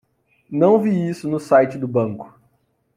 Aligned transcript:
Não 0.49 0.79
vi 0.81 1.07
isso 1.09 1.29
no 1.29 1.39
site 1.39 1.77
do 1.77 1.87
banco 1.87 2.33